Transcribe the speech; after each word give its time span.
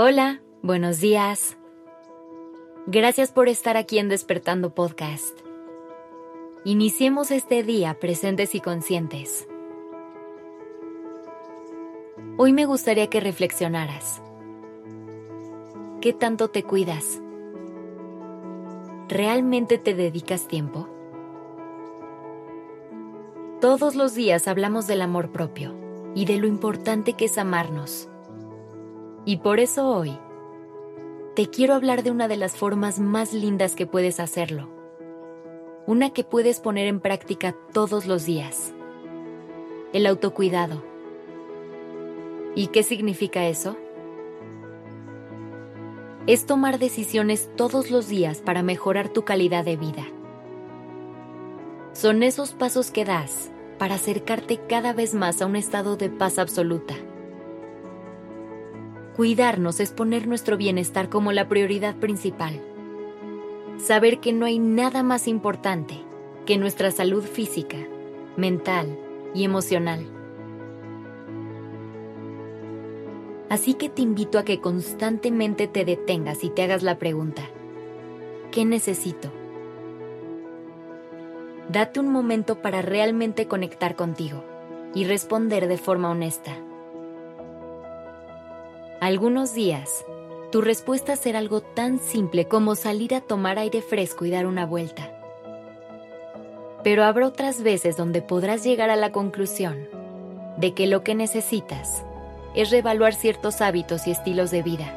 Hola, 0.00 0.40
buenos 0.62 1.00
días. 1.00 1.58
Gracias 2.86 3.32
por 3.32 3.48
estar 3.48 3.76
aquí 3.76 3.98
en 3.98 4.08
Despertando 4.08 4.72
Podcast. 4.72 5.36
Iniciemos 6.64 7.32
este 7.32 7.64
día 7.64 7.98
presentes 7.98 8.54
y 8.54 8.60
conscientes. 8.60 9.48
Hoy 12.36 12.52
me 12.52 12.64
gustaría 12.64 13.10
que 13.10 13.18
reflexionaras. 13.18 14.22
¿Qué 16.00 16.12
tanto 16.12 16.46
te 16.46 16.62
cuidas? 16.62 17.20
¿Realmente 19.08 19.78
te 19.78 19.94
dedicas 19.94 20.46
tiempo? 20.46 20.88
Todos 23.60 23.96
los 23.96 24.14
días 24.14 24.46
hablamos 24.46 24.86
del 24.86 25.02
amor 25.02 25.32
propio 25.32 25.74
y 26.14 26.24
de 26.24 26.36
lo 26.36 26.46
importante 26.46 27.14
que 27.14 27.24
es 27.24 27.36
amarnos. 27.36 28.08
Y 29.28 29.36
por 29.36 29.60
eso 29.60 29.86
hoy 29.86 30.18
te 31.34 31.50
quiero 31.50 31.74
hablar 31.74 32.02
de 32.02 32.10
una 32.10 32.28
de 32.28 32.38
las 32.38 32.56
formas 32.56 32.98
más 32.98 33.34
lindas 33.34 33.74
que 33.74 33.86
puedes 33.86 34.20
hacerlo. 34.20 34.70
Una 35.86 36.14
que 36.14 36.24
puedes 36.24 36.60
poner 36.60 36.86
en 36.86 36.98
práctica 36.98 37.54
todos 37.74 38.06
los 38.06 38.24
días. 38.24 38.72
El 39.92 40.06
autocuidado. 40.06 40.82
¿Y 42.54 42.68
qué 42.68 42.82
significa 42.82 43.46
eso? 43.46 43.76
Es 46.26 46.46
tomar 46.46 46.78
decisiones 46.78 47.50
todos 47.54 47.90
los 47.90 48.08
días 48.08 48.40
para 48.40 48.62
mejorar 48.62 49.10
tu 49.10 49.26
calidad 49.26 49.62
de 49.62 49.76
vida. 49.76 50.06
Son 51.92 52.22
esos 52.22 52.52
pasos 52.52 52.90
que 52.90 53.04
das 53.04 53.50
para 53.78 53.96
acercarte 53.96 54.58
cada 54.66 54.94
vez 54.94 55.12
más 55.12 55.42
a 55.42 55.46
un 55.46 55.56
estado 55.56 55.98
de 55.98 56.08
paz 56.08 56.38
absoluta. 56.38 56.94
Cuidarnos 59.18 59.80
es 59.80 59.90
poner 59.90 60.28
nuestro 60.28 60.56
bienestar 60.56 61.08
como 61.08 61.32
la 61.32 61.48
prioridad 61.48 61.96
principal. 61.96 62.62
Saber 63.76 64.20
que 64.20 64.32
no 64.32 64.46
hay 64.46 64.60
nada 64.60 65.02
más 65.02 65.26
importante 65.26 65.96
que 66.46 66.56
nuestra 66.56 66.92
salud 66.92 67.24
física, 67.24 67.78
mental 68.36 68.96
y 69.34 69.42
emocional. 69.42 70.06
Así 73.48 73.74
que 73.74 73.88
te 73.88 74.02
invito 74.02 74.38
a 74.38 74.44
que 74.44 74.60
constantemente 74.60 75.66
te 75.66 75.84
detengas 75.84 76.44
y 76.44 76.50
te 76.50 76.62
hagas 76.62 76.84
la 76.84 76.98
pregunta, 76.98 77.42
¿qué 78.52 78.64
necesito? 78.64 79.32
Date 81.68 81.98
un 81.98 82.12
momento 82.12 82.62
para 82.62 82.82
realmente 82.82 83.48
conectar 83.48 83.96
contigo 83.96 84.44
y 84.94 85.06
responder 85.06 85.66
de 85.66 85.76
forma 85.76 86.08
honesta. 86.08 86.67
Algunos 89.00 89.54
días, 89.54 90.04
tu 90.50 90.60
respuesta 90.60 91.14
será 91.14 91.38
algo 91.38 91.60
tan 91.60 92.00
simple 92.00 92.48
como 92.48 92.74
salir 92.74 93.14
a 93.14 93.20
tomar 93.20 93.56
aire 93.56 93.80
fresco 93.80 94.24
y 94.24 94.30
dar 94.30 94.44
una 94.44 94.66
vuelta. 94.66 95.12
Pero 96.82 97.04
habrá 97.04 97.28
otras 97.28 97.62
veces 97.62 97.96
donde 97.96 98.22
podrás 98.22 98.64
llegar 98.64 98.90
a 98.90 98.96
la 98.96 99.12
conclusión 99.12 99.86
de 100.56 100.74
que 100.74 100.88
lo 100.88 101.04
que 101.04 101.14
necesitas 101.14 102.02
es 102.56 102.70
reevaluar 102.70 103.14
ciertos 103.14 103.60
hábitos 103.60 104.08
y 104.08 104.10
estilos 104.10 104.50
de 104.50 104.64
vida. 104.64 104.92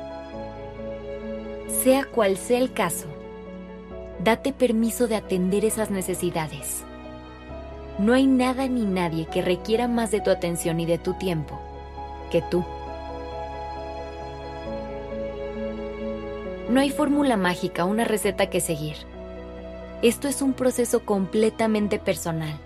Sea 1.83 2.05
cual 2.05 2.37
sea 2.37 2.57
el 2.57 2.73
caso, 2.73 3.05
date 4.23 4.51
permiso 4.51 5.07
de 5.07 5.15
atender 5.17 5.63
esas 5.63 5.91
necesidades. 5.91 6.83
No 7.99 8.13
hay 8.13 8.25
nada 8.25 8.67
ni 8.67 8.83
nadie 8.83 9.27
que 9.27 9.43
requiera 9.43 9.87
más 9.87 10.09
de 10.09 10.21
tu 10.21 10.31
atención 10.31 10.79
y 10.79 10.87
de 10.87 10.97
tu 10.97 11.13
tiempo 11.13 11.59
que 12.31 12.41
tú. 12.41 12.65
No 16.71 16.79
hay 16.79 16.89
fórmula 16.89 17.37
mágica, 17.37 17.85
una 17.85 18.05
receta 18.05 18.49
que 18.49 18.61
seguir. 18.61 18.95
Esto 20.01 20.27
es 20.27 20.41
un 20.41 20.53
proceso 20.53 21.05
completamente 21.05 21.99
personal 21.99 22.57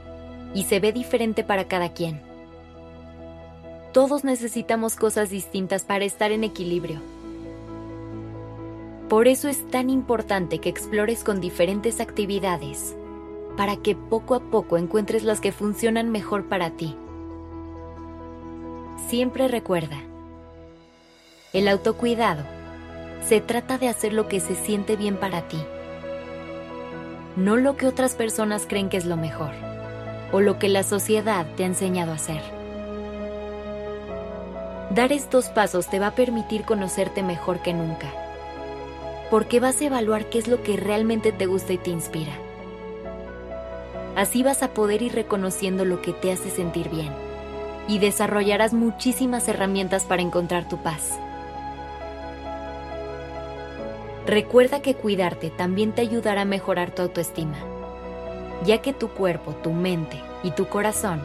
y 0.53 0.63
se 0.63 0.79
ve 0.79 0.93
diferente 0.93 1.43
para 1.43 1.65
cada 1.65 1.89
quien. 1.89 2.21
Todos 3.91 4.23
necesitamos 4.23 4.95
cosas 4.95 5.29
distintas 5.29 5.83
para 5.83 6.05
estar 6.05 6.31
en 6.31 6.45
equilibrio 6.45 7.01
por 9.09 9.27
eso 9.27 9.47
es 9.47 9.69
tan 9.69 9.91
importante 9.91 10.57
que 10.57 10.69
explores 10.69 11.23
con 11.23 11.39
diferentes 11.39 11.99
actividades, 11.99 12.95
para 13.55 13.77
que 13.77 13.95
poco 13.95 14.33
a 14.33 14.39
poco 14.39 14.77
encuentres 14.77 15.23
las 15.23 15.39
que 15.39 15.51
funcionan 15.51 16.09
mejor 16.09 16.45
para 16.45 16.71
ti. 16.71 16.95
Siempre 19.07 19.47
recuerda, 19.47 19.97
el 21.53 21.67
autocuidado 21.67 22.43
se 23.27 23.41
trata 23.41 23.77
de 23.77 23.89
hacer 23.89 24.13
lo 24.13 24.27
que 24.27 24.39
se 24.39 24.55
siente 24.55 24.95
bien 24.95 25.17
para 25.17 25.47
ti, 25.47 25.61
no 27.35 27.57
lo 27.57 27.75
que 27.75 27.87
otras 27.87 28.15
personas 28.15 28.65
creen 28.67 28.89
que 28.89 28.97
es 28.97 29.05
lo 29.05 29.17
mejor 29.17 29.51
o 30.31 30.41
lo 30.41 30.59
que 30.59 30.69
la 30.69 30.83
sociedad 30.83 31.45
te 31.55 31.63
ha 31.63 31.67
enseñado 31.67 32.11
a 32.11 32.15
hacer. 32.15 32.41
Dar 34.91 35.11
estos 35.11 35.49
pasos 35.49 35.87
te 35.87 35.99
va 35.99 36.07
a 36.07 36.15
permitir 36.15 36.63
conocerte 36.63 37.23
mejor 37.23 37.61
que 37.61 37.73
nunca 37.73 38.07
porque 39.29 39.59
vas 39.59 39.81
a 39.81 39.85
evaluar 39.85 40.29
qué 40.29 40.37
es 40.37 40.47
lo 40.47 40.61
que 40.61 40.77
realmente 40.77 41.31
te 41.31 41.45
gusta 41.45 41.73
y 41.73 41.77
te 41.77 41.89
inspira. 41.89 42.33
Así 44.15 44.43
vas 44.43 44.63
a 44.63 44.69
poder 44.69 45.01
ir 45.01 45.13
reconociendo 45.13 45.83
lo 45.83 46.01
que 46.01 46.13
te 46.13 46.31
hace 46.31 46.49
sentir 46.49 46.89
bien 46.89 47.11
y 47.87 47.99
desarrollarás 47.99 48.73
muchísimas 48.73 49.47
herramientas 49.47 50.05
para 50.05 50.21
encontrar 50.21 50.69
tu 50.69 50.77
paz. 50.77 51.19
Recuerda 54.25 54.81
que 54.81 54.95
cuidarte 54.95 55.51
también 55.51 55.93
te 55.93 56.01
ayudará 56.01 56.41
a 56.41 56.45
mejorar 56.45 56.89
tu 56.89 57.03
autoestima, 57.03 57.57
ya 58.65 58.81
que 58.81 58.91
tu 58.91 59.09
cuerpo, 59.09 59.53
tu 59.53 59.71
mente 59.71 60.19
y 60.41 60.51
tu 60.51 60.65
corazón 60.67 61.21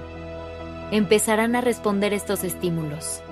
empezarán 0.91 1.57
a 1.57 1.63
responder 1.63 2.13
estos 2.13 2.45
estímulos, 2.45 3.23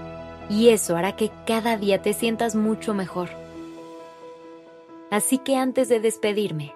y 0.49 0.71
eso 0.71 0.97
hará 0.97 1.17
que 1.17 1.31
cada 1.47 1.77
día 1.77 2.01
te 2.01 2.15
sientas 2.15 2.55
mucho 2.55 2.95
mejor. 2.95 3.29
Así 5.11 5.39
que 5.39 5.57
antes 5.57 5.89
de 5.89 6.01
despedirme, 6.01 6.75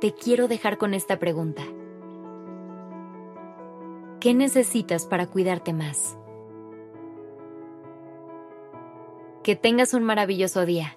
te 0.00 0.12
quiero 0.12 0.48
dejar 0.48 0.76
con 0.76 0.92
esta 0.94 1.18
pregunta. 1.18 1.62
¿Qué 4.18 4.34
necesitas 4.34 5.06
para 5.06 5.26
cuidarte 5.26 5.72
más? 5.72 6.16
Que 9.42 9.54
tengas 9.54 9.92
un 9.94 10.02
maravilloso 10.02 10.64
día. 10.64 10.96